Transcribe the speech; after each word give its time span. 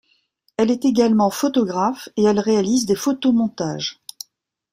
Elle 0.57 0.71
est 0.71 0.83
également 0.83 1.29
photographe 1.29 2.09
et 2.17 2.23
elle 2.23 2.39
réalise 2.39 2.87
des 2.87 2.95
photomontages. 2.95 3.99